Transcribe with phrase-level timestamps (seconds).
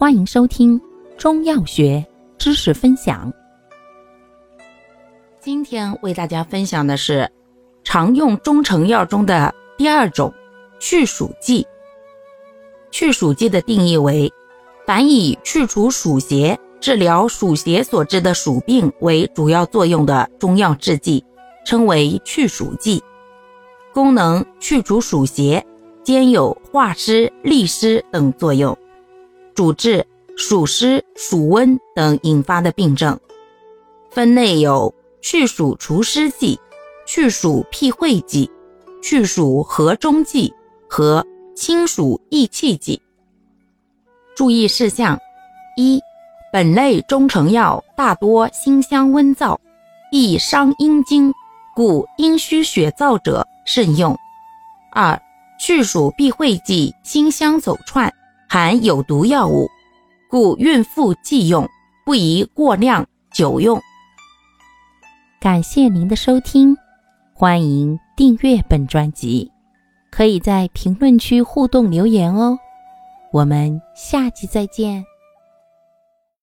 [0.00, 0.80] 欢迎收听
[1.16, 2.06] 中药学
[2.38, 3.32] 知识分享。
[5.40, 7.28] 今天为大家分享的是
[7.82, 10.32] 常用中成药中的第二种
[10.78, 11.66] 去暑剂。
[12.92, 14.32] 去暑剂的定义为：
[14.86, 21.24] 凡以去除暑邪、治疗暑邪所致的暑病为主要作用的中药制剂，
[21.66, 23.02] 称为去暑剂。
[23.92, 25.66] 功能去除暑邪，
[26.04, 28.78] 兼有化湿、利湿等作用，
[29.58, 30.06] 主治
[30.36, 33.18] 暑湿、暑温等引发的病症。
[34.08, 36.60] 分类有去暑除湿剂、
[37.04, 38.48] 去暑辟秽剂、
[39.02, 40.54] 去暑和中剂
[40.88, 41.26] 和。
[41.56, 43.02] 清暑益气剂。
[44.36, 45.18] 注意事项：
[45.76, 46.00] 一、
[46.52, 49.58] 本类中成药大多辛香温燥，
[50.12, 51.34] 易伤阴经，
[51.74, 54.16] 故阴虚血燥者慎用。
[54.92, 55.20] 二、
[55.58, 58.14] 去暑避秽剂辛香走窜，
[58.48, 59.68] 含有毒药物，
[60.30, 61.68] 故孕妇忌用，
[62.06, 63.78] 不宜过量久用。
[65.38, 66.74] 感谢您的收听，
[67.34, 69.50] 欢迎订阅本专辑。
[70.10, 72.58] 可以在评论区互动留言哦，
[73.32, 75.04] 我们下期再见。